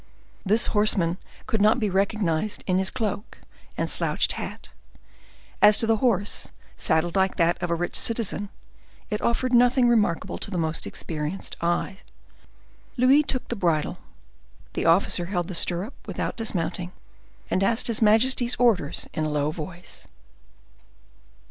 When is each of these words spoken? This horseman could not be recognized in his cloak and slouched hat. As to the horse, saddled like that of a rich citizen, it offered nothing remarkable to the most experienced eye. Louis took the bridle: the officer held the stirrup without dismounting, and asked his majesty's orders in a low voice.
This 0.43 0.65
horseman 0.73 1.19
could 1.45 1.61
not 1.61 1.79
be 1.79 1.87
recognized 1.87 2.63
in 2.65 2.79
his 2.79 2.89
cloak 2.89 3.37
and 3.77 3.87
slouched 3.87 4.31
hat. 4.31 4.69
As 5.61 5.77
to 5.77 5.85
the 5.85 5.97
horse, 5.97 6.47
saddled 6.75 7.15
like 7.15 7.35
that 7.35 7.61
of 7.61 7.69
a 7.69 7.75
rich 7.75 7.95
citizen, 7.95 8.49
it 9.11 9.21
offered 9.21 9.53
nothing 9.53 9.87
remarkable 9.87 10.39
to 10.39 10.49
the 10.49 10.57
most 10.57 10.87
experienced 10.87 11.55
eye. 11.63 11.97
Louis 12.97 13.21
took 13.21 13.47
the 13.49 13.55
bridle: 13.55 13.99
the 14.73 14.85
officer 14.87 15.27
held 15.27 15.47
the 15.47 15.53
stirrup 15.53 15.93
without 16.07 16.35
dismounting, 16.35 16.91
and 17.51 17.61
asked 17.63 17.85
his 17.85 18.01
majesty's 18.01 18.55
orders 18.55 19.07
in 19.13 19.23
a 19.25 19.29
low 19.29 19.51
voice. 19.51 20.07